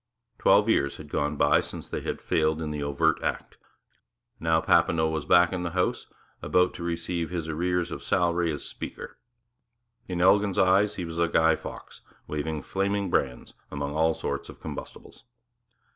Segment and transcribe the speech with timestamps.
[0.39, 3.57] Twelve years had gone by since they had failed in the overt act.
[4.39, 6.07] Now Papineau was back in the House,
[6.41, 9.19] about to receive his arrears of salary as Speaker.
[10.07, 14.59] In Elgin's eyes he was a Guy Fawkes waving flaming brands among all sorts of
[14.59, 15.23] combustibles.